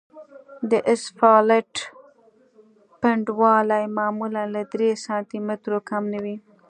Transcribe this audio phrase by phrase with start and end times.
[0.71, 1.73] د اسفالټ
[3.01, 6.35] پنډوالی معمولاً له درې سانتي مترو کم نه وي